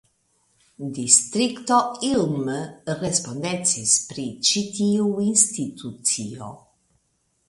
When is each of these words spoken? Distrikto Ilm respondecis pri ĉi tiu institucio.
Distrikto 0.99 1.75
Ilm 2.07 2.49
respondecis 3.03 3.93
pri 4.13 4.23
ĉi 4.49 4.63
tiu 4.79 5.05
institucio. 5.27 6.49